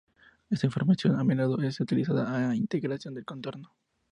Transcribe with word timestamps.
Esta 0.49 0.65
información 0.65 1.15
a 1.19 1.23
menudo 1.23 1.61
es 1.61 1.79
utilizada 1.79 2.45
en 2.51 2.55
integración 2.55 3.13
de 3.13 3.23
contorno. 3.23 3.71